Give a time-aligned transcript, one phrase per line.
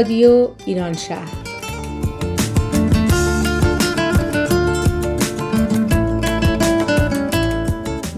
[0.00, 1.32] رادیو ایران شهر.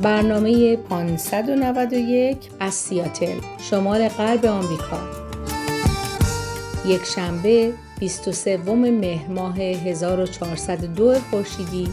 [0.03, 4.99] برنامه 591 از سیاتل شمال غرب آمریکا.
[6.87, 11.89] یک شنبه 23 مهر ماه 1402 خورشیدی.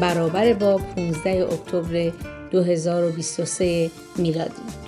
[0.00, 2.12] برابر با 15 اکتبر
[2.50, 4.83] 2023 میلادی.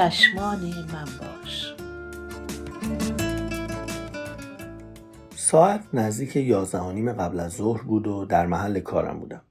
[0.00, 0.60] چشمان
[0.92, 1.74] من باش
[5.36, 9.42] ساعت نزدیک یازده قبل از ظهر بود و در محل کارم بودم.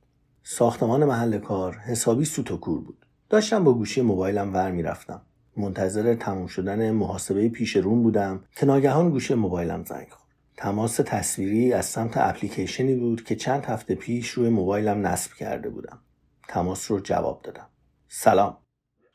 [0.43, 3.05] ساختمان محل کار حسابی سوت و کور بود.
[3.29, 5.21] داشتم با گوشی موبایلم ور می‌رفتم.
[5.57, 10.29] منتظر تموم شدن محاسبه پیش روم بودم که ناگهان گوشی موبایلم زنگ خورد.
[10.57, 15.99] تماس تصویری از سمت اپلیکیشنی بود که چند هفته پیش روی موبایلم نصب کرده بودم.
[16.47, 17.67] تماس رو جواب دادم.
[18.07, 18.57] سلام.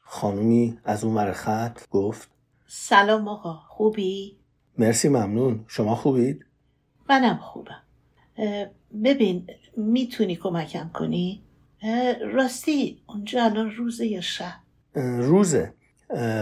[0.05, 2.31] خانومی از اون ور خط گفت
[2.67, 4.39] سلام آقا خوبی؟
[4.79, 5.65] مرسی ممنون.
[5.69, 6.47] شما خوبید؟
[7.09, 7.83] منم خوبم.
[9.05, 11.43] ببین می‌تونی کمکم کنی؟
[12.33, 14.55] راستی اونجا الان روزه یا شب؟
[15.19, 15.75] روزه.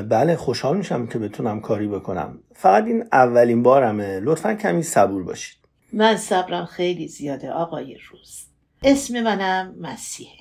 [0.08, 2.38] بله خوشحال میشم که بتونم کاری بکنم.
[2.54, 4.20] فقط این اولین بارمه.
[4.20, 5.58] لطفا کمی صبور باشید.
[5.92, 8.46] من صبرم خیلی زیاده آقای روز.
[8.82, 10.38] اسم منم مسیحه.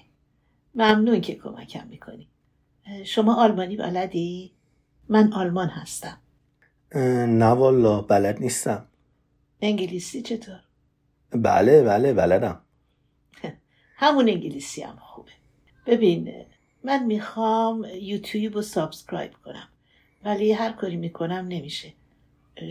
[0.75, 2.27] ممنون که کمکم می‌کنی.
[3.05, 4.51] شما آلمانی بلدی؟
[5.09, 6.17] من آلمان هستم.
[7.27, 8.85] نه والا بلد نیستم.
[9.61, 10.59] انگلیسی چطور؟
[11.31, 12.61] بله بله بلدم.
[13.95, 15.31] همون انگلیسی هم خوبه.
[15.85, 16.45] ببین
[16.83, 19.67] من می‌خوام یوتیوب رو subscribe کنم
[20.25, 21.93] ولی هر کاری می‌کنم نمیشه.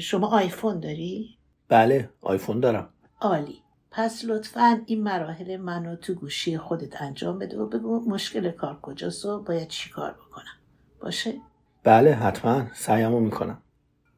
[0.01, 1.39] شما آیفون داری؟
[1.69, 2.89] بله آیفون دارم.
[3.21, 3.63] عالی.
[3.91, 9.25] پس لطفا این مراحل منو تو گوشی خودت انجام بده و بگو مشکل کار کجاست
[9.25, 10.59] و باید چی کار بکنم.
[11.01, 11.35] باشه؟
[11.83, 12.67] بله حتما.
[12.75, 13.63] سعیمو می‌کنم.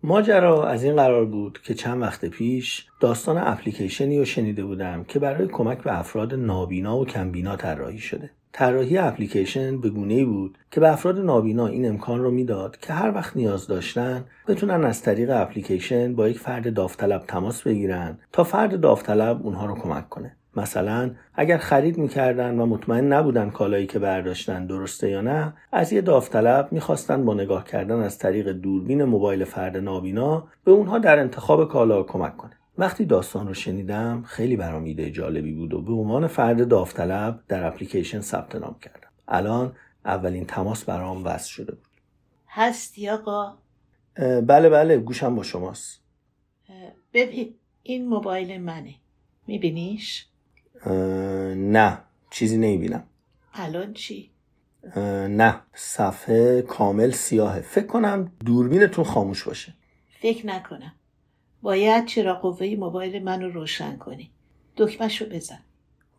[0.04, 5.18] ماجرا از این قرار بود که چند وقت پیش داستان اپلیکیشنی رو شنیده بودم که
[5.18, 8.30] برای کمک به افراد نابینا و کمبینا طراحی شده.
[8.52, 13.14] طراحی اپلیکیشن به گونه بود که به افراد نابینا این امکان رو می‌داد که هر
[13.14, 18.80] وقت نیاز داشتن بتونن از طریق اپلیکیشن با یک فرد داوطلب تماس بگیرن تا فرد
[18.80, 20.36] داوطلب اونها رو کمک کنه.
[20.56, 26.00] مثلا اگر خرید می‌کردن و مطمئن نبودن کالایی که برداشتن درسته یا نه از یه
[26.00, 31.68] داوطلب می‌خواستن با نگاه کردن از طریق دوربین موبایل فرد نابینا به اونها در انتخاب
[31.68, 32.52] کالا کمک کنه.
[32.78, 37.66] وقتی داستان رو شنیدم خیلی برام ایده جالبی بود و به عنوان فرد داوطلب در
[37.66, 39.08] اپلیکیشن ثبت نام کردم.
[39.28, 39.72] الان
[40.04, 41.86] اولین تماس برام وصل شده بود.
[42.48, 43.58] هستی آقا؟
[44.46, 46.02] بله بله گوشم با شماست.
[47.14, 48.94] ببین این موبایل منه.
[49.46, 50.26] میبینیش؟
[51.56, 51.98] نه
[52.30, 53.04] چیزی نمی‌بینم.
[53.54, 54.30] الان چی؟
[55.28, 57.60] نه صفحه کامل سیاهه.
[57.60, 59.74] فکر کنم دوربینتون خاموش باشه.
[60.20, 60.92] فکر نکنم.
[61.62, 64.30] باید چرا قوه موبایل منو روشن کنی.
[64.76, 65.58] دکمش رو بزن.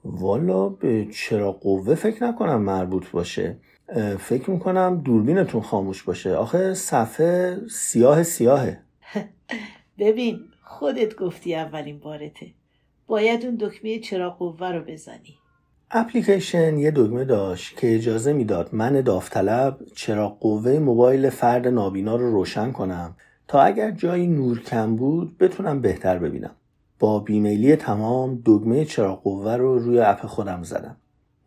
[0.06, 3.58] والا به چرا قوه فکر نکنم مربوط باشه.
[4.20, 6.36] فکر می‌کنم دوربینتون خاموش باشه.
[6.36, 8.80] آخه صفحه سیاه سیاهه.
[10.00, 12.54] ببین خودت گفتی اولین بارته.
[13.08, 15.38] باید اون دکمه چرا قوه رو بزنی.
[15.92, 22.32] اپلیکیشن یه دکمه داشت که اجازه می‌داد من داوطلب چرا قوه موبایل فرد نابینا رو
[22.32, 23.16] روشن کنم
[23.48, 26.56] تا اگر جایی نور کم بود بتونم بهتر ببینم.
[27.00, 30.98] با بیمیلی تمام دگمه چراغ قوه رو روی اپ خودم زدم.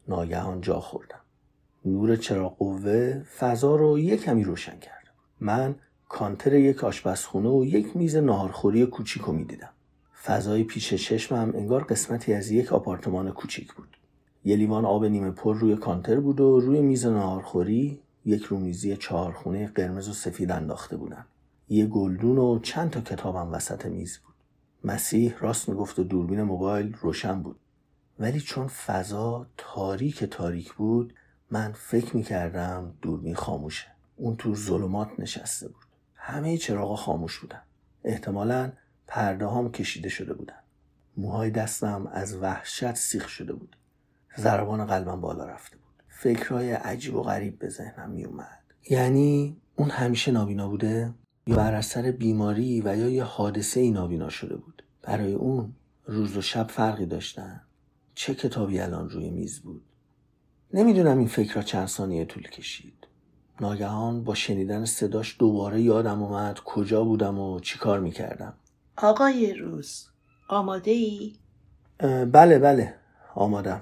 [0.09, 1.21] ناگهان جا خوردم.
[1.84, 5.05] نور چراغ قوه فضا رو یک کمی روشن کرد.
[5.41, 5.75] من
[6.09, 9.69] کانتر یک آشپزخونه و یک میز ناهارخوری کوچیک رو می‌دیدم.
[10.27, 13.97] فضای پیش چشمم انگار قسمتی از یک آپارتمان کوچیک بود.
[14.45, 19.67] یه لیوان آب نیمه پر روی کانتر بود و روی میز ناهارخوری یک رومیزی چهارخونه
[19.67, 21.25] قرمز و سفید انداخته بودن.
[21.69, 24.34] یه گلدون و چند تا کتابم وسط میز بود.
[24.84, 27.61] مسیح راست می‌گفت و دوربین موبایل روشن بود.
[28.19, 31.15] ولی چون فضا تاریک تاریک بود
[31.51, 33.87] من فکر می‌کردم دوربین خاموشه.
[34.17, 35.84] اون تو ظلمات نشسته بود.
[36.15, 37.63] همه چراغا خاموش بودن.
[38.05, 38.73] احتمالا
[39.06, 40.62] پرده هم کشیده شده بودن.
[41.16, 43.76] موهای دستم از وحشت سیخ شده بود.
[44.38, 46.03] ضربان قلبم بالا رفته بود.
[46.08, 51.14] فکرهای عجیب و غریب به ذهنم میومد یعنی اون همیشه نابینا بوده؟
[51.47, 55.72] یا بر اثر بیماری و یا یه حادثه ای نابینا شده بود؟ برای اون
[56.04, 57.60] روز و شب فرقی داشتن.
[58.14, 59.82] چه کتابی الان روی میز بود؟
[60.72, 63.06] نمی‌دونم این فکر را چند ثانیه طول کشید.
[63.60, 68.54] ناگهان با شنیدن صداش دوباره یادم اومد کجا بودم و چیکار می‌کردم.
[68.98, 70.07] آقای روز
[70.48, 71.37] آماده ای؟
[72.33, 72.95] بله بله.
[73.34, 73.81] آمادم.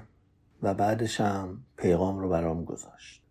[0.63, 3.23] و بعدش هم پیغام رو برام گذاشت.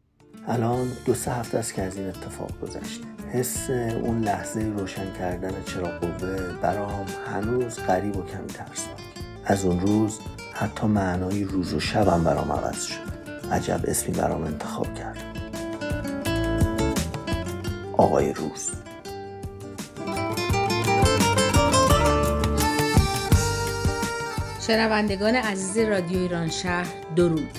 [0.48, 3.06] الان دو سه هفته است که از این اتفاق گذشته.
[3.32, 9.02] حس اون لحظه روشن کردن چرا قوه برام هنوز غریب و کمی ترسناک
[9.46, 10.20] از اون روز
[10.54, 13.14] حتی معنای روز و شبم برام عوض شد.
[13.52, 15.24] عجب اسمی برام انتخاب کرد.
[17.98, 18.83] آقای روز.
[24.68, 27.50] شنوندگان عزیز رادیو ایران شهر درود.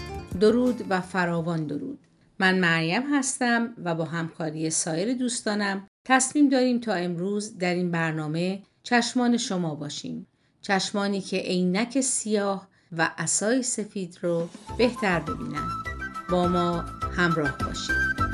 [0.40, 1.98] درود و فراوان درود.
[2.38, 8.62] من مریم هستم و با همکاری سایر دوستانم تصمیم داریم تا امروز در این برنامه
[8.82, 10.26] چشمان شما باشیم.
[10.62, 12.68] چشمانی که عینک سیاه
[12.98, 14.48] و اسای سفید رو
[14.78, 15.68] بهتر ببینن
[16.30, 16.84] با ما
[17.16, 18.33] همراه باشید.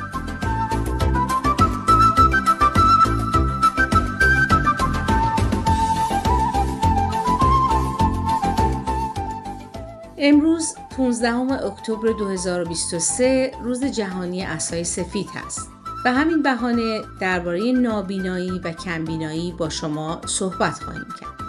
[10.22, 15.68] امروز 15 اکتبر 2023 روز جهانی اسای سفید هست.
[16.04, 21.40] به همین بهانه درباره نابینایی و کمبینایی با شما صحبت خواهیم کرد.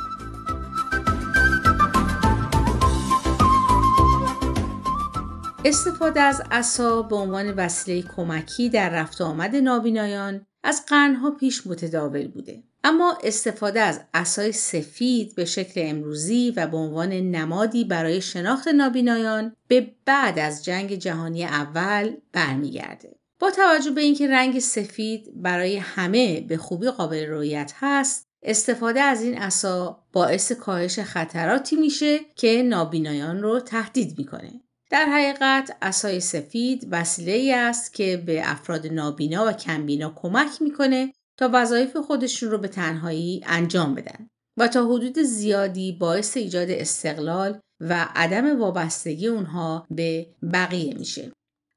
[5.65, 12.27] استفاده از عصا به عنوان وسیله کمکی در رفت آمد نابینایان از قرنها پیش متداول
[12.27, 12.63] بوده.
[12.83, 19.55] اما استفاده از اسای سفید به شکل امروزی و به عنوان نمادی برای شناخت نابینایان
[19.67, 23.15] به بعد از جنگ جهانی اول برمیگرده.
[23.39, 29.23] با توجه به اینکه رنگ سفید برای همه به خوبی قابل رویت هست، استفاده از
[29.23, 34.61] این اسا باعث کاهش خطراتی میشه که نابینایان رو تهدید می‌کنه.
[34.89, 41.13] در حقیقت اسای سفید وسیله ای است که به افراد نابینا و کمبینا کمک می‌کنه
[41.41, 44.27] تا وظایف خودشون رو به تنهایی انجام بدن
[44.57, 51.31] و تا حدود زیادی باعث ایجاد استقلال و عدم وابستگی اونها به بقیه میشه.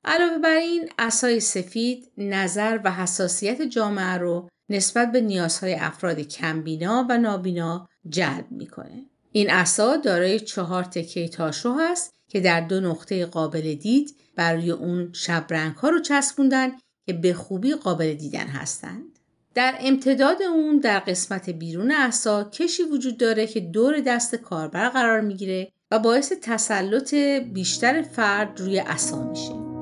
[0.04, 7.06] علاوه بر این اسای سفید نظر و حساسیت جامعه رو نسبت به نیازهای افراد کمبینا
[7.08, 9.04] و نابینا جلب می‌کنه.
[9.32, 15.12] این اسا دارای چهار تکه تاشو هست که در دو نقطه قابل دید برای اون
[15.12, 16.70] شبرنگ ها رو چسبوندن
[17.06, 19.13] که به خوبی قابل دیدن هستند.
[19.54, 25.20] در امتداد اون در قسمت بیرون عصا کشی وجود داره که دور دست کاربر قرار
[25.20, 27.14] می‌گیره و باعث تسلط
[27.54, 29.73] بیشتر فرد روی عصا میشه.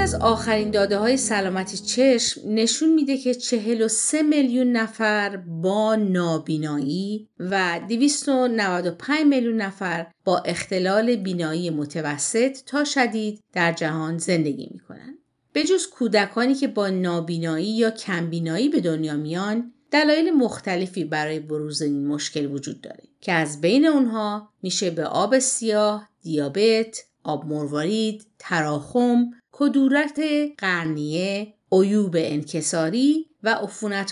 [0.00, 7.80] از آخرین داده های سلامتی چشم نشون میده که 43 میلیون نفر با نابینایی و
[7.88, 15.18] 295 میلیون نفر با اختلال بینایی متوسط تا شدید در جهان زندگی می‌کنن.
[15.52, 21.82] به جز کودکانی که با نابینایی یا کمبینایی به دنیا میان دلایل مختلفی برای بروز
[21.82, 28.26] این مشکل وجود داره که از بین اونها میشه به آب سیاه، دیابت، آب مروارید،
[28.38, 29.30] تراخم،
[29.60, 30.20] کدورت
[30.58, 33.58] قرنیه، عیوب انکساری و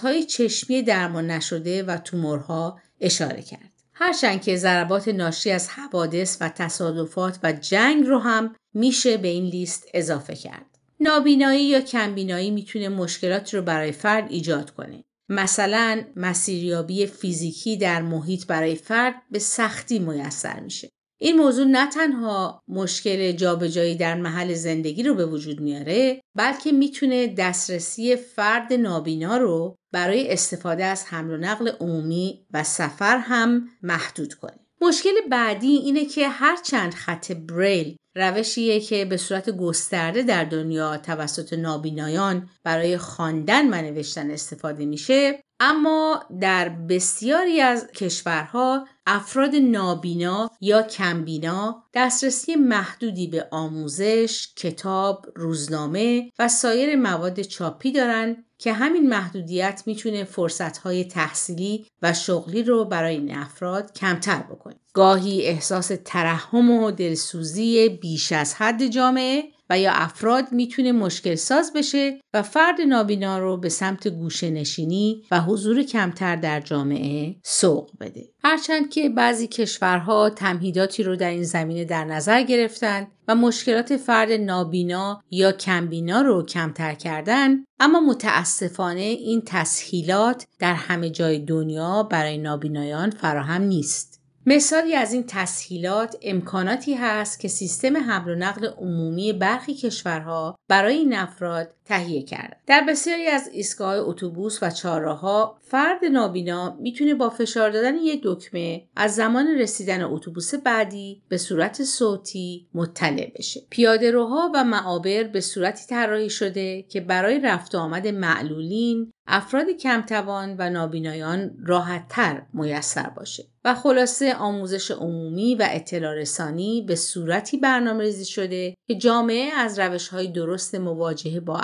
[0.02, 3.72] های چشمی درمان نشده و تومورها اشاره کرد.
[3.92, 9.44] هرچند که ضربات ناشی از حوادث و تصادفات و جنگ رو هم میشه به این
[9.44, 10.78] لیست اضافه کرد.
[11.00, 15.04] نابینایی یا کمبینایی می‌تونه مشکلات رو برای فرد ایجاد کنه.
[15.28, 20.88] مثلا مسیریابی فیزیکی در محیط برای فرد به سختی میسر میشه.
[21.20, 27.26] این موضوع نه تنها مشکل جابجایی در محل زندگی رو به وجود میاره بلکه می‌تونه
[27.26, 34.34] دسترسی فرد نابینا رو برای استفاده از حمل و نقل عمومی و سفر هم محدود
[34.34, 34.58] کنه.
[34.80, 41.52] مشکل بعدی اینه که هرچند خط بریل روشیه که به صورت گسترده در دنیا توسط
[41.52, 50.82] نابینایان برای خواندن و نوشتن استفاده میشه اما در بسیاری از کشورها افراد نابینا یا
[50.82, 59.82] کمبینا دسترسی محدودی به آموزش، کتاب، روزنامه و سایر مواد چاپی دارند که همین محدودیت
[59.86, 64.76] می‌تونه فرصتهای تحصیلی و شغلی رو برای این افراد کمتر بکنه.
[64.92, 71.72] گاهی احساس ترحم و دلسوزی بیش از حد جامعه و یا افراد می‌تونه مشکل ساز
[71.72, 77.90] بشه و فرد نابینا رو به سمت گوشه نشینی و حضور کمتر در جامعه سوق
[78.00, 78.28] بده.
[78.44, 84.32] هرچند که بعضی کشورها تمهیداتی رو در این زمینه در نظر گرفتن و مشکلات فرد
[84.32, 92.38] نابینا یا کمبینا رو کمتر کردن اما متاسفانه این تسهیلات در همه جای دنیا برای
[92.38, 94.17] نابینایان فراهم نیست.
[94.50, 100.94] مثالی از این تسهیلات امکاناتی هست که سیستم حمل و نقل عمومی برخی کشورها برای
[100.94, 102.56] این افراد تهیه کرده.
[102.66, 108.84] در بسیاری از ایستگاه اتوبوس و چهارراهها فرد نابینا می‌تونه با فشار دادن یک دکمه
[108.96, 113.60] از زمان رسیدن اتوبوس بعدی به صورت صوتی مطلع بشه.
[113.70, 120.56] پیاده روها و معابر به صورتی طراحی شده که برای رفت آمد معلولین افراد کمتوان
[120.58, 128.04] و نابینایان راحتتر میسر باشه و خلاصه آموزش عمومی و اطلاع رسانی به صورتی برنامه
[128.04, 131.56] ریزی شده که جامعه از روش های درست مواجهه با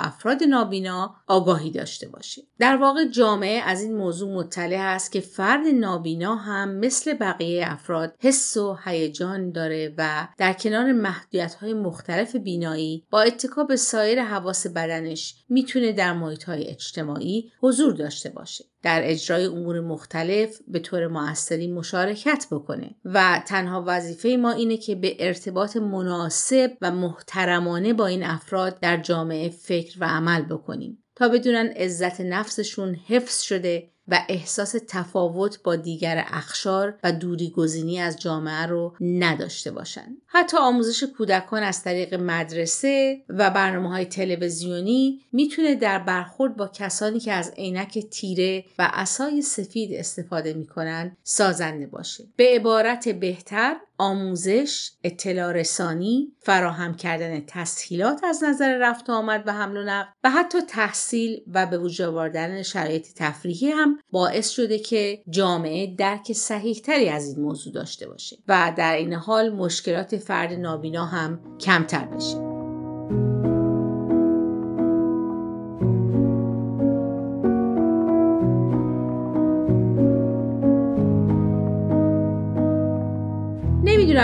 [0.49, 2.41] نابینا آگاهی داشته باشه.
[2.59, 8.15] در واقع جامعه از این موضوع مطلع است که فرد نابینا هم مثل بقیه افراد
[8.19, 14.23] حس و هیجان داره و در کنار محدودیت های مختلف بینایی با اتکا به سایر
[14.23, 18.65] حواس بدنش می‌تونه در محیط های اجتماعی حضور داشته باشه.
[18.85, 22.95] در اجرای امور مختلف به طور موثری مشارکت بکنه.
[23.05, 28.97] و تنها وظیفه ما اینه که به ارتباط مناسب و محترمانه با این افراد در
[28.97, 31.03] جامعه فکر و عمل بکنیم.
[31.15, 37.99] تا بدونن عزت نفسشون حفظ شده و احساس تفاوت با دیگر اخشار و دوری گزینی
[37.99, 40.17] از جامعه رو نداشته باشند.
[40.25, 47.19] حتی آموزش کودکان از طریق مدرسه و برنامه های تلویزیونی می‌تونه در برخورد با کسانی
[47.19, 52.23] که از عینک تیره و اسای سفید استفاده می‌کنن سازنده باشه.
[52.35, 59.77] به عبارت بهتر آموزش، اطلاع رسانی، فراهم کردن تسهیلات از نظر رفت آمد و حمل
[59.77, 63.71] و نقل و حتی تحصیل و به وجود آوردن شرایط تفریحی
[64.11, 69.49] باعث شده که جامعه درک صحیحتری از این موضوع داشته باشه و در این حال
[69.49, 72.54] مشکلات فرد نابینا هم کمتر بشه.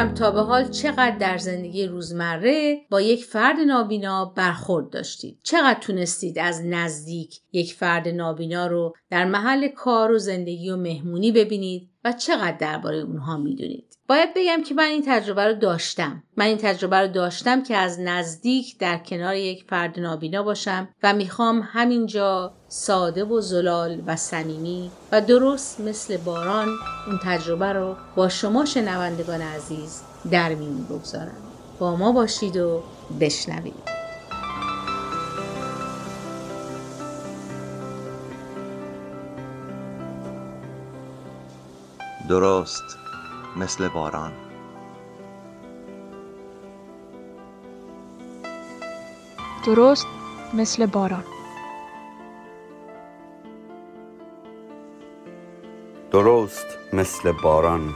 [0.01, 5.39] نمی‌دونم تا به حال چقدر در زندگی روزمره با یک فرد نابینا برخورد داشتید.
[5.43, 11.31] چقدر تونستید از نزدیک یک فرد نابینا رو در محل کار و زندگی و مهمونی
[11.31, 13.98] ببینید و چقدر درباره اونها می‌دونید.
[14.08, 16.24] باید بگم که من این تجربه رو داشتم.
[16.38, 21.13] من این تجربه رو داشتم که از نزدیک در کنار یک فرد نابینا باشم و
[21.13, 26.67] می‌خوام همینجا ساده و زلال و صمیمی و درست مثل باران
[27.07, 30.01] اون تجربه رو با شما شنوندگان عزیز
[30.31, 31.37] در میون بگذارم.
[31.79, 32.83] با ما باشید و
[33.19, 33.73] بشنوید.
[42.29, 42.97] درست
[43.57, 44.31] مثل باران.
[49.65, 50.07] درست
[50.53, 51.23] مثل باران.
[56.12, 57.96] درست مثل باران.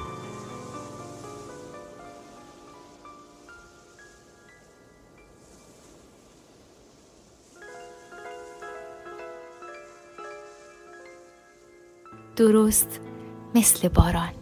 [12.36, 13.00] درست
[13.56, 14.34] مثل باران.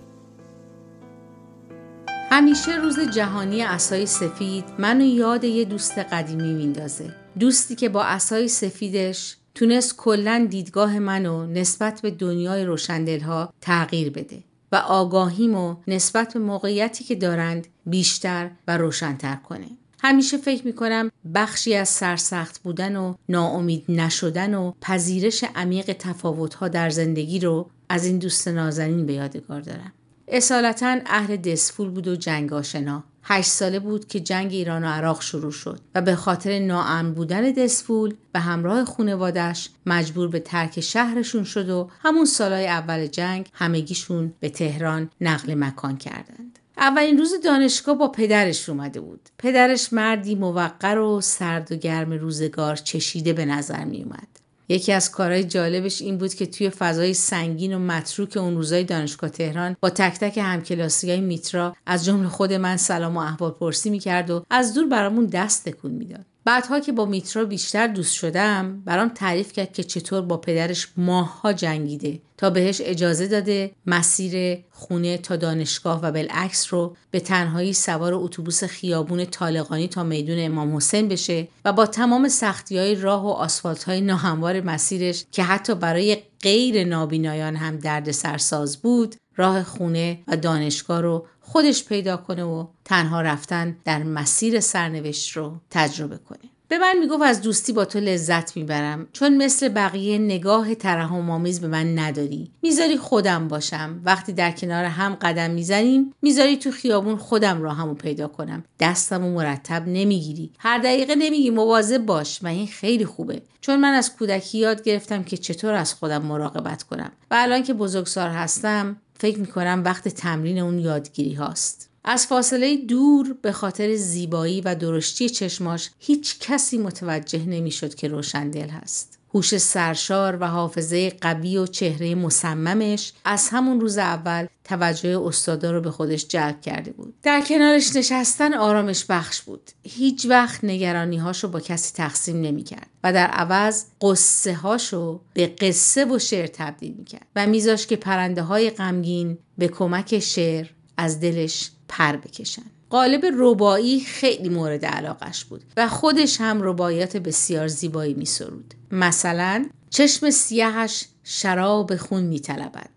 [2.31, 7.15] همیشه روز جهانی اسای سفید منو یاد یه دوست قدیمی میندازه.
[7.39, 14.43] دوستی که با اسای سفیدش تونست کلا دیدگاه منو نسبت به دنیای روشندلها تغییر بده
[14.71, 19.67] و آگاهیمو نسبت به موقعیتی که دارند بیشتر و روشنتر کنه
[20.03, 26.89] همیشه فکر می‌کنم بخشی از سرسخت بودن و ناامید نشدن و پذیرش عمیق تفاوتها در
[26.89, 29.93] زندگی رو از این دوست نازنین به یادگار دارم.
[30.27, 33.03] اصالتا اهل دسفول بود و جنگ آشنا.
[33.23, 37.51] هشت ساله بود که جنگ ایران و عراق شروع شد و به خاطر ناامن بودن
[37.51, 44.33] دسفول به همراه خونوادش مجبور به ترک شهرشون شد و همون سالهای اول جنگ همگیشون
[44.39, 46.59] به تهران نقل مکان کردند.
[46.77, 49.29] اولین روز دانشگاه با پدرش اومده بود.
[49.37, 54.27] پدرش مردی موقر و سرد و گرم روزگار چشیده به نظر می اومد.
[54.73, 59.29] یکی از کارهای جالبش این بود که توی فضای سنگین و متروک اون روزای دانشگاه
[59.29, 63.89] تهران با تک تک همکلاسی های میترا از جمله خود من سلام و احوال پرسی
[63.89, 66.25] می‌کرد و از دور برامون دست تکون می‌داد.
[66.45, 71.53] بعدها که با میترا بیشتر دوست شدم برام تعریف کرد که چطور با پدرش ماهها
[71.53, 72.19] جنگیده.
[72.43, 78.63] تا بهش اجازه داده مسیر خونه تا دانشگاه و بالعکس رو به تنهایی سوار اتوبوس
[78.63, 83.83] خیابون طالقانی تا میدون امام حسین بشه و با تمام سختی های راه و آسفالت
[83.83, 90.37] های ناهموار مسیرش که حتی برای غیر نابینایان هم درد سرساز بود راه خونه و
[90.37, 96.52] دانشگاه رو خودش پیدا کنه و تنها رفتن در مسیر سرنوشت رو تجربه کنه.
[96.73, 101.61] به من می‌گفت از دوستی با تو لذت می‌برم چون مثل بقیه نگاه ترحم آمیز
[101.61, 102.51] به من نداری.
[102.61, 104.01] می‌ذاری خودم باشم.
[104.05, 108.63] وقتی در کنار هم قدم می‌زنیم می‌ذاری تو خیابون خودم راهمو پیدا کنم.
[108.79, 110.51] دستمو مرتب نمی‌گیری.
[110.59, 113.41] هر دقیقه نمیگی مواظب باش و این خیلی خوبه.
[113.61, 117.11] چون من از کودکی یاد گرفتم که چطور از خودم مراقبت کنم.
[117.31, 121.92] و الان که بزرگسال هستم فکر می‌کنم وقت تمرین اون یادگیری هاست.
[122.03, 128.69] از فاصله دور به خاطر زیبایی و درشتی چشماش هیچ کسی متوجه نمی‌شد که روشندل
[128.69, 129.19] هست.
[129.33, 135.81] هوش سرشار و حافظه قوی و چهره مصممش از همون روز اول توجه استادا رو
[135.81, 137.13] به خودش جلب کرده بود.
[137.23, 139.71] در کنارش نشستن آرامش بخش بود.
[139.83, 146.05] هیچ وقت نگرانی هاشو با کسی تقسیم نمی‌کرد و در عوض قصه هاشو به قصه
[146.05, 151.71] و شعر تبدیل می‌کرد و میذاش که پرنده های غمگین به کمک شعر از دلش
[151.87, 152.63] پر بکشن.
[152.89, 158.73] قالب ربایی خیلی مورد علاقش بود و خودش هم ربایات بسیار زیبایی می سرود.
[158.91, 162.89] مثلا چشم سیاهش شراب خون می طلبد.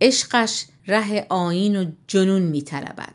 [0.00, 3.14] عشقش ره آین و جنون می طلبد.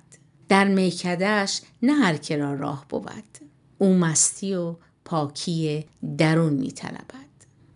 [0.49, 3.37] در میکدهش نه هر را راه بود.
[3.77, 5.85] او مستی و پاکی
[6.17, 7.27] درون می طلبد.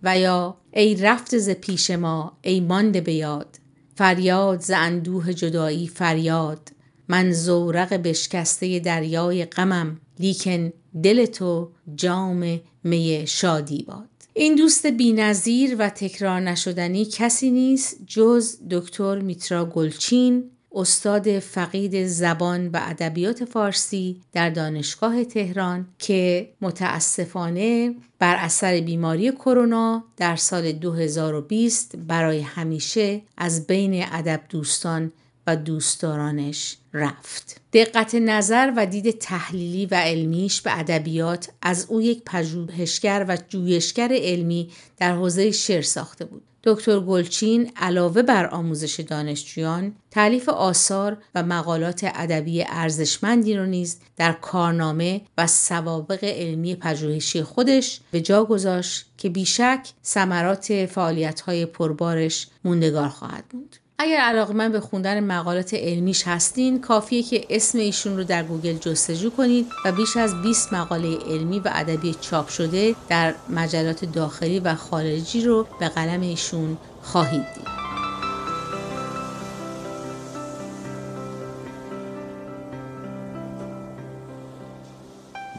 [0.03, 3.57] و یا ای رفت ز پیش ما ای مانده به یاد
[4.01, 6.69] فریاد ز اندوه جدایی فریاد.
[7.07, 14.09] من زورق بشکسته دریای غمم لیکن دل تو جام می شادی باد.
[14.33, 20.51] این دوست بینظیر و تکرار نشدنی کسی نیست جز دکتر میترا گلچین.
[20.75, 30.03] استاد فقید زبان و ادبیات فارسی در دانشگاه تهران که متاسفانه بر اثر بیماری کرونا
[30.17, 35.11] در سال 2020 برای همیشه از بین ادب دوستان
[35.47, 37.61] و دوستدارانش رفت.
[37.73, 44.09] دقت نظر و دید تحلیلی و علمیش به ادبیات از او یک پژوهشگر و جویشگر
[44.11, 46.43] علمی در حوزه شعر ساخته بود.
[46.63, 54.31] دکتر گلچین علاوه بر آموزش دانشجویان تألیف آثار و مقالات ادبی ارزشمندی را نیز در
[54.31, 63.09] کارنامه و سوابق علمی پژوهشی خودش به جا گذاشت که بیشک ثمرات فعالیت‌های پربارش موندگار
[63.09, 63.80] خواهد بود.
[64.03, 69.29] اگر علاقه‌مند به خوندن مقالات علمیش هستین کافیه که اسم ایشون رو در گوگل جستجو
[69.29, 74.75] کنید و بیش از 20 مقاله علمی و ادبی چاپ شده در مجلات داخلی و
[74.75, 77.67] خارجی رو به قلم ایشون خواهید دید.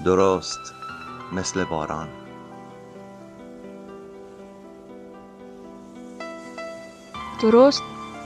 [0.04, 0.60] درست
[1.32, 2.08] مثل باران
[7.42, 7.82] درست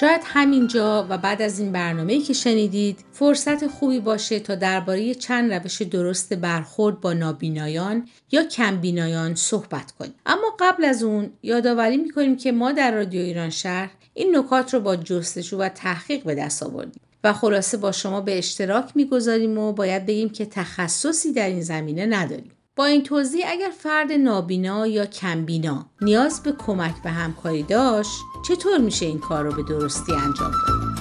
[0.00, 5.52] شاید همینجا و بعد از این برنامه که شنیدید فرصت خوبی باشه تا درباره چند
[5.52, 10.14] روش درست برخورد با نابینایان یا کمبینایان صحبت کنیم.
[10.26, 14.80] اما قبل از اون یادآوری می‌کنیم که ما در رادیو ایران شهر این نکات رو
[14.80, 19.72] با جستجو و تحقیق به دست آوردیم و خلاصه با شما به اشتراک می‌گذاریم و
[19.72, 22.50] باید بگیم که تخصصی در این زمینه نداریم.
[22.76, 28.10] با این توضیح اگر فرد نابینا یا کمبینا نیاز به کمک و همکاری داشت
[28.48, 30.96] چطور میشه این کار رو به درستی انجام داد؟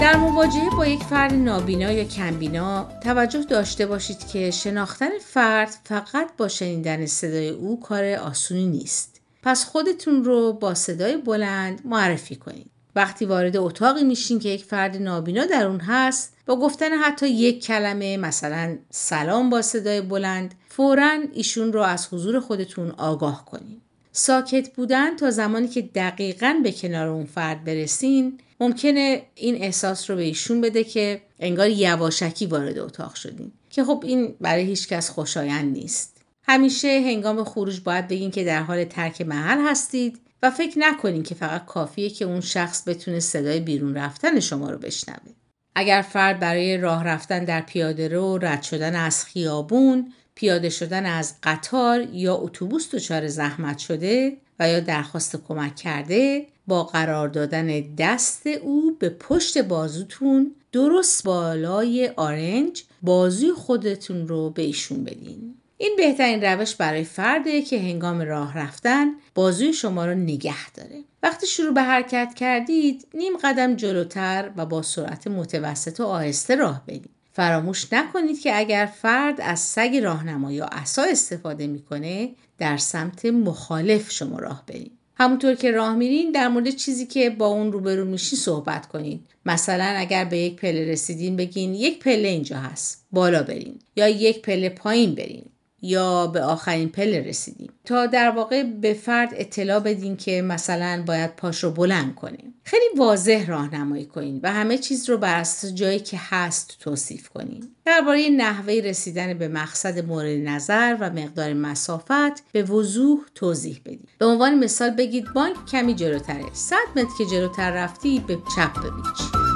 [0.00, 6.36] در مواجهه با یک فرد نابینا یا کمبینا توجه داشته باشید که شناختن فرد فقط
[6.36, 9.20] با شنیدن صدای او کار آسونی نیست.
[9.42, 12.77] پس خودتون رو با صدای بلند معرفی کنید.
[12.98, 17.64] وقتی وارد اتاقی میشین که یک فرد نابینا در اون هست با گفتن حتی یک
[17.64, 23.82] کلمه مثلا سلام با صدای بلند فورا ایشون رو از حضور خودتون آگاه کنید
[24.12, 30.16] ساکت بودن تا زمانی که دقیقا به کنار اون فرد برسین ممکنه این احساس رو
[30.16, 33.52] به ایشون بده که انگار یواشکی وارد اتاق شدین.
[33.70, 36.16] که خب این برای هیچ کس خوشایند نیست.
[36.42, 40.20] همیشه هنگام خروج باید بگین که در حال ترک محل هستید.
[40.42, 44.78] و فکر نکنین که فقط کافیه که اون شخص بتونه صدای بیرون رفتن شما رو
[44.78, 45.32] بشنوه.
[45.74, 51.34] اگر فرد برای راه رفتن در پیاده رو رد شدن از خیابون پیاده شدن از
[51.42, 58.46] قطار یا اتوبوس دچار زحمت شده و یا درخواست کمک کرده با قرار دادن دست
[58.46, 65.54] او به پشت بازوتون درست بالای آرنج بازوی خودتون رو به ایشون بدین.
[65.80, 71.04] این بهترین روش برای فرده که هنگام راه رفتن بازوی شما رو نگه داره.
[71.22, 76.82] وقتی شروع به حرکت کردید نیم قدم جلوتر و با سرعت متوسط و آهسته راه
[76.86, 77.10] برید.
[77.32, 84.10] فراموش نکنید که اگر فرد از سگ راهنما یا عصا استفاده می‌کنه در سمت مخالف
[84.10, 84.92] شما راه برید.
[85.14, 89.20] همونطور که راه میرین در مورد چیزی که با اون روبرو میشین صحبت کنید.
[89.46, 93.78] مثلا اگر به یک پله رسیدین بگین یک پله اینجا هست بالا برین.
[93.96, 95.44] یا یک پله پایین برین.
[95.82, 97.70] یا به آخرین پله رسیدیم.
[97.84, 102.54] تا در واقع به فرد اطلاع بدین که مثلا باید پاش رو بلند کنیم.
[102.64, 107.68] خیلی واضح راهنمایی کنین و همه چیز رو بر اساس جایی که هست توصیف کنین.
[107.84, 114.26] درباره نحوه رسیدن به مقصد مورد نظر و مقدار مسافت به وضوح توضیح بدید به
[114.26, 116.44] عنوان مثال بگید بانک کمی جلوتره.
[116.52, 119.47] 100 متر که جلوتر رفتی به چپ بپیچ.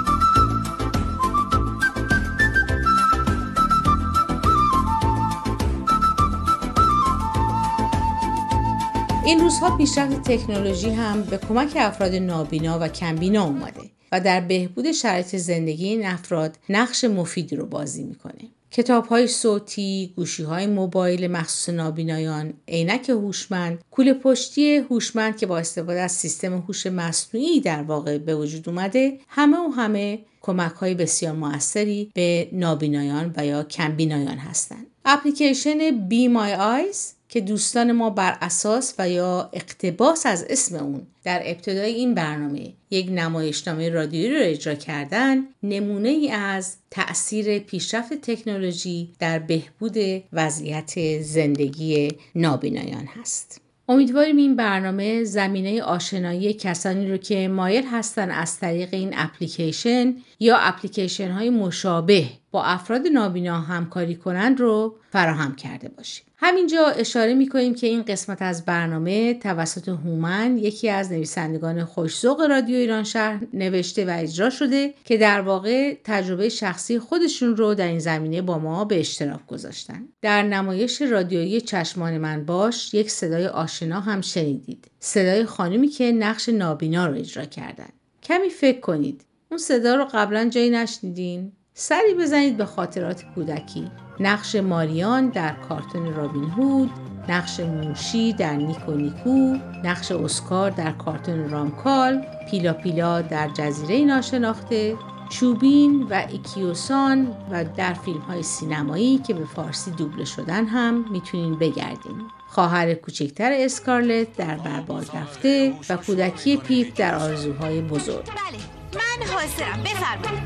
[9.26, 13.80] این روزها پیشرفت تکنولوژی هم به کمک افراد نابینا و کمبینا اومده
[14.12, 18.48] و در بهبود شرایط زندگی این افراد نقش مفیدی رو بازی می‌کنه.
[18.70, 25.58] کتاب های صوتی، گوشی های موبایل مخصوص نابینایان، عینک هوشمند، کوله پشتی هوشمند که با
[25.58, 30.94] استفاده از سیستم هوش مصنوعی در واقع به وجود اومده، همه و همه کمک های
[30.94, 34.86] بسیار موثری به نابینایان و یا کمبینایان هستند.
[35.04, 41.06] اپلیکیشن Be My Eyes که دوستان ما بر اساس و یا اقتباس از اسم اون
[41.24, 48.14] در ابتدای این برنامه یک نمایشنامه رادیویی رو اجرا کردن نمونه ای از تأثیر پیشرفت
[48.14, 49.96] تکنولوژی در بهبود
[50.32, 53.60] وضعیت زندگی نابینایان هست.
[53.88, 60.56] امیدواریم این برنامه زمینه آشنایی کسانی رو که مایل هستن از طریق این اپلیکیشن یا
[60.56, 66.24] اپلیکیشن های مشابه با افراد نابینا همکاری کنند رو فراهم کرده باشیم.
[66.44, 72.40] همینجا اشاره می کنیم که این قسمت از برنامه توسط هومن یکی از نویسندگان خوشزوق
[72.40, 77.86] رادیو ایران شهر نوشته و اجرا شده که در واقع تجربه شخصی خودشون رو در
[77.86, 80.08] این زمینه با ما به اشتراک گذاشتن.
[80.22, 84.90] در نمایش رادیویی چشمان من باش یک صدای آشنا هم شنیدید.
[85.00, 87.88] صدای خانمی که نقش نابینا رو اجرا کردن.
[88.22, 89.24] کمی فکر کنید.
[89.50, 93.90] این صدا رو قبلا جایی نشنیدین؟ سری بزنید به خاطرات کودکی.
[94.20, 96.90] نقش ماریان در کارتون رابین هود
[97.28, 104.96] نقش موشی در نیکو نیکو نقش اسکار در کارتون رامکال پیلا پیلا در جزیره ناشناخته
[105.30, 111.58] چوبین و ایکیوسان و در فیلم های سینمایی که به فارسی دوبله شدن هم می‌تونین
[111.58, 112.28] بگردین.
[112.48, 118.24] خواهر کوچکتر اسکارلت در برباد رفته و کودکی پیپ در آرزوهای بزرگ.
[118.24, 118.81] بله.
[118.94, 119.82] من حاضرم.
[119.82, 120.42] بفرمایید.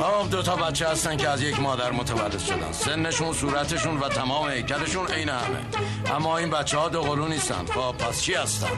[0.00, 2.72] خب دو تا بچه هستن که از یک مادر متولد شدن.
[2.72, 6.14] سنشون صورتشون و تمام هیکلشون عین همه.
[6.16, 7.66] اما این بچه ها دو قلو نیستن.
[7.66, 8.68] خب پس چی هستن؟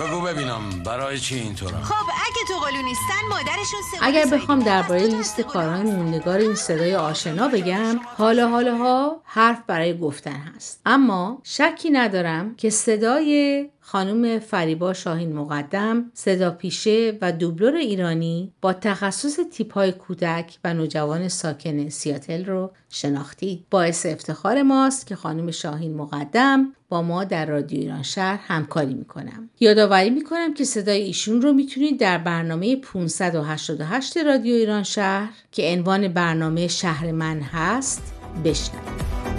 [0.00, 0.82] بگو ببینم.
[0.86, 6.38] برای چی اینطورا خب اگه تو قلو نیستن مادرشون اگر بخوام درباره لیست کارهای موندگار
[6.38, 10.80] این صدای آشنا بگم حالا حالا ها حرف برای گفتن هست.
[10.86, 18.72] اما شکی ندارم که صدای خانم فریبا شاهین مقدم صدا پیشه و دوبلور ایرانی با
[18.72, 23.66] تخصص تیپ های کودک و نوجوان ساکن سیاتل رو شناختی.
[23.70, 29.50] باعث افتخار ماست که خانم شاهین مقدم با ما در رادیو ایران شهر همکاری می‌کنم.
[29.60, 36.08] یادآوری می‌کنم که صدای ایشون رو می‌تونید در برنامه 588 رادیو ایران شهر که عنوان
[36.08, 39.31] برنامه شهر من هست بشنوید.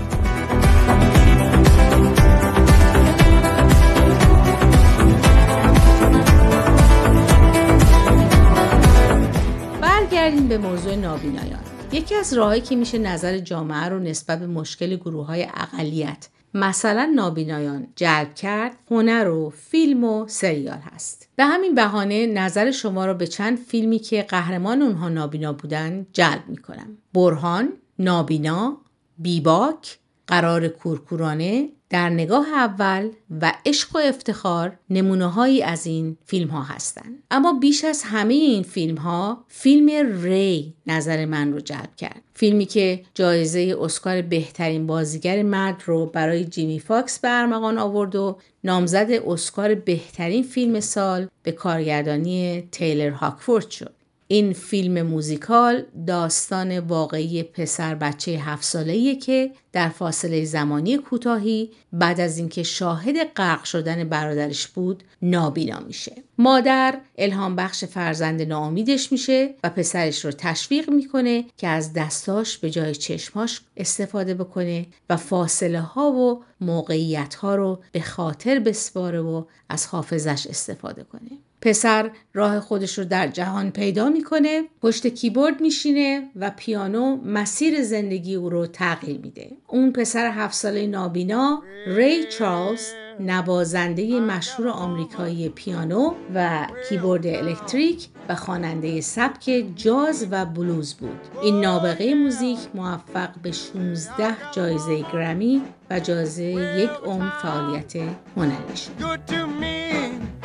[10.24, 11.60] برگردیم به موضوع نابینایان.
[11.92, 17.12] یکی از راههایی که میشه نظر جامعه رو نسبت به مشکل گروه های اقلیت مثلا
[17.16, 21.30] نابینایان جلب کرد هنر و فیلم و سریال هست.
[21.36, 26.44] به همین بهانه نظر شما رو به چند فیلمی که قهرمان اونها نابینا بودن جلب
[26.48, 26.98] می‌کنم.
[27.14, 28.78] برهان نابینا
[29.18, 33.10] بیباک قرار کورکورانه در نگاه اول
[33.42, 37.24] و عشق و افتخار نمونه هایی از این فیلم ها هستند.
[37.32, 39.90] اما بیش از همه این فیلم ها فیلم
[40.24, 42.22] ری نظر من رو جلب کرد.
[42.34, 48.38] فیلمی که جایزه اسکار بهترین بازیگر مرد رو برای جیمی فاکس به ارمغان آورد و
[48.64, 53.94] نامزد اسکار بهترین فیلم سال به کارگردانی تیلر هاکفورد شد.
[54.34, 62.22] این فیلم موزیکال داستان واقعی پسر بچه هفت ساله‌ایه که در فاصله زمانی کوتاهی بعد
[62.22, 66.16] از اینکه شاهد غرق شدن برادرش بود نابینا میشه.
[66.38, 72.70] مادر الهام بخش فرزند ناامیدش میشه و پسرش رو تشویق می‌کنه که از دستاش به
[72.70, 79.44] جای چشماش استفاده بکنه و فاصله ها و موقعیت ها رو به خاطر بسپاره و
[79.70, 81.32] از حافظش استفاده کنه.
[81.64, 88.36] پسر راه خودش رو در جهان پیدا می‌کنه پشت کیبورد میشینه و پیانو مسیر زندگی
[88.36, 89.52] او رو تغییر میده.
[89.68, 98.36] اون پسر هفت ساله نابینا ری چارلز نوازنده مشهور آمریکایی پیانو و کیبورد الکتریک و
[98.36, 101.20] خواننده سبک جاز و بلوز بود.
[101.44, 106.44] این نابغه موزیک موفق به 16 جایزه گرمی و جایزه
[106.80, 107.94] یک عمر فعالیت
[108.38, 110.43] هنری شد.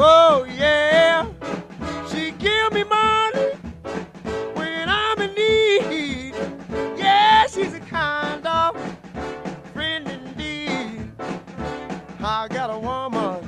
[0.00, 1.26] Oh yeah,
[2.08, 3.50] she give me money
[4.54, 6.34] when I'm in need.
[6.96, 8.76] Yeah, she's a kind of
[9.74, 11.10] friend indeed.
[12.22, 13.38] I got a woman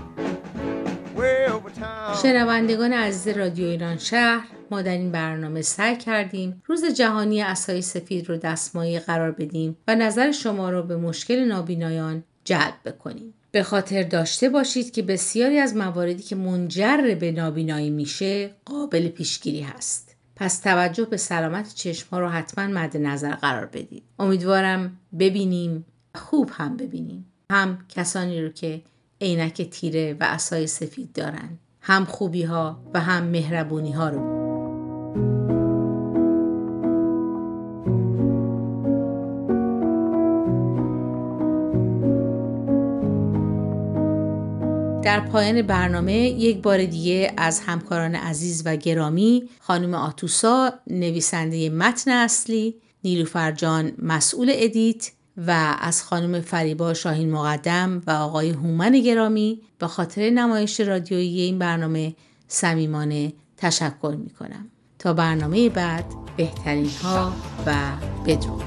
[1.14, 2.16] way over town.
[2.22, 8.28] شنوندگان عزیز رادیو ایران شهر ما در این برنامه سعی کردیم روز جهانی اسای سفید
[8.28, 13.34] رو دستمایه قرار بدیم و نظر شما رو به مشکل نابینایان جلب بکنیم.
[13.52, 19.60] به خاطر داشته باشید که بسیاری از مواردی که منجر به نابینایی میشه قابل پیشگیری
[19.60, 20.16] هست.
[20.36, 24.02] پس توجه به سلامت چشم ها رو حتما مد نظر قرار بدید.
[24.18, 25.84] امیدوارم ببینیم
[26.14, 27.26] خوب هم ببینیم.
[27.50, 28.82] هم کسانی رو که
[29.20, 31.58] عینک تیره و اسای سفید دارن.
[31.80, 34.39] هم خوبی ها و هم مهربونی ها رو
[45.02, 52.10] در پایان برنامه یک بار دیگه از همکاران عزیز و گرامی خانم آتوسا نویسنده متن
[52.10, 55.10] اصلی نیلوفر جان مسئول ادیت
[55.46, 61.58] و از خانم فریبا شاهین مقدم و آقای هومن گرامی به خاطر نمایش رادیویی این
[61.58, 62.14] برنامه
[62.48, 66.04] صمیمانه تشکر می کنم تا برنامه بعد
[66.36, 67.32] بهترین ها
[67.66, 67.74] و
[68.26, 68.64] بدرود.